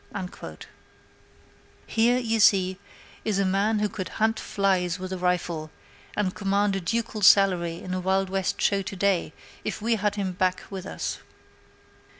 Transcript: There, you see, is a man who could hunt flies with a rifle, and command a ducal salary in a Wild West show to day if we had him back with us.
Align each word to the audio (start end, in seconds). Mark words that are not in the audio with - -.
There, 0.11 0.25
you 2.17 2.39
see, 2.39 2.79
is 3.23 3.37
a 3.37 3.45
man 3.45 3.77
who 3.77 3.87
could 3.87 4.09
hunt 4.09 4.39
flies 4.39 4.97
with 4.97 5.13
a 5.13 5.17
rifle, 5.19 5.69
and 6.17 6.33
command 6.33 6.75
a 6.75 6.81
ducal 6.81 7.21
salary 7.21 7.77
in 7.79 7.93
a 7.93 7.99
Wild 7.99 8.27
West 8.31 8.59
show 8.59 8.81
to 8.81 8.95
day 8.95 9.31
if 9.63 9.79
we 9.79 9.97
had 9.97 10.15
him 10.15 10.31
back 10.31 10.63
with 10.71 10.87
us. 10.87 11.19